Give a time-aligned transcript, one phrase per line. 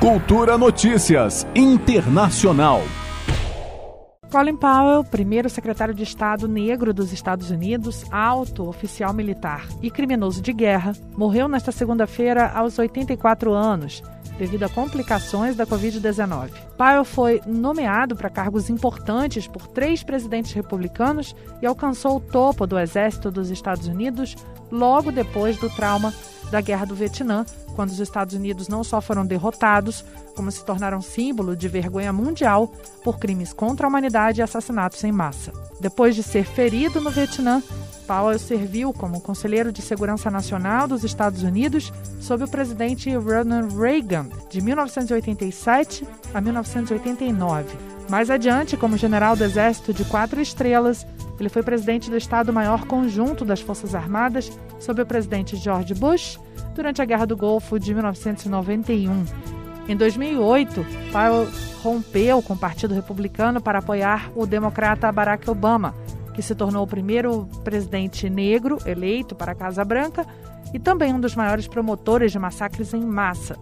[0.00, 2.80] Cultura Notícias Internacional.
[4.32, 10.40] Colin Powell, primeiro secretário de Estado negro dos Estados Unidos, alto oficial militar e criminoso
[10.40, 14.02] de guerra, morreu nesta segunda-feira aos 84 anos,
[14.38, 16.48] devido a complicações da Covid-19.
[16.78, 22.78] Powell foi nomeado para cargos importantes por três presidentes republicanos e alcançou o topo do
[22.78, 24.34] exército dos Estados Unidos
[24.72, 26.10] logo depois do trauma
[26.50, 27.44] da Guerra do Vietnã,
[27.74, 32.72] quando os Estados Unidos não só foram derrotados, como se tornaram símbolo de vergonha mundial
[33.02, 35.52] por crimes contra a humanidade e assassinatos em massa.
[35.80, 37.62] Depois de ser ferido no Vietnã,
[38.10, 44.26] Powell serviu como conselheiro de segurança nacional dos Estados Unidos sob o presidente Ronald Reagan,
[44.50, 47.68] de 1987 a 1989.
[48.08, 51.06] Mais adiante, como general do Exército de quatro estrelas,
[51.38, 56.36] ele foi presidente do Estado-Maior Conjunto das Forças Armadas sob o presidente George Bush
[56.74, 59.24] durante a Guerra do Golfo de 1991.
[59.86, 61.48] Em 2008, Powell
[61.80, 65.94] rompeu com o Partido Republicano para apoiar o democrata Barack Obama,
[66.40, 70.26] que se tornou o primeiro presidente negro eleito para a Casa Branca
[70.72, 73.58] e também um dos maiores promotores de massacres em massa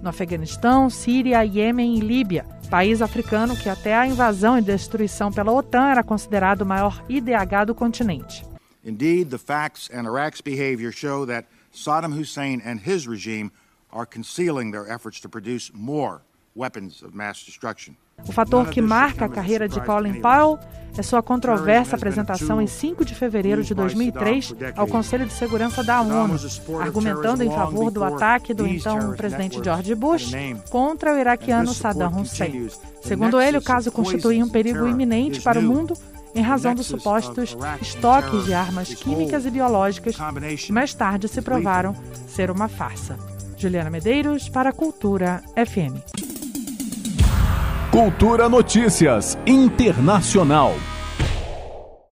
[0.00, 5.52] no Afeganistão, Síria, Iêmen e Líbia, país africano que até a invasão e destruição pela
[5.52, 8.46] OTAN era considerado o maior IDH do continente.
[8.82, 13.50] Indeed, the facts and Iraq's behavior show that Saddam Hussein and his regime
[13.92, 16.22] are concealing their efforts to produce more
[16.56, 17.94] weapons of mass destruction.
[18.28, 20.58] O fator que marca a carreira de Colin Powell
[20.96, 26.02] é sua controversa apresentação em 5 de fevereiro de 2003 ao Conselho de Segurança da
[26.02, 26.36] ONU,
[26.80, 30.32] argumentando em favor do ataque do então presidente George Bush
[30.70, 32.68] contra o iraquiano Saddam Hussein.
[33.00, 35.94] Segundo ele, o caso constituía um perigo iminente para o mundo
[36.34, 40.16] em razão dos supostos estoques de armas químicas e biológicas
[40.64, 41.94] que mais tarde se provaram
[42.26, 43.18] ser uma farsa.
[43.56, 46.21] Juliana Medeiros para a Cultura FM.
[47.92, 50.91] Cultura Notícias Internacional.